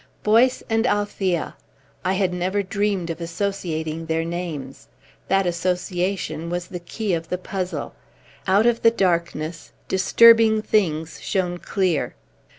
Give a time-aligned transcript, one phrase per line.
[0.23, 1.55] Boyce and Althea!
[2.03, 4.87] I had never dreamed of associating their names.
[5.27, 7.93] That association was the key of the puzzle.
[8.47, 12.15] Out of the darkness disturbing things shone clear.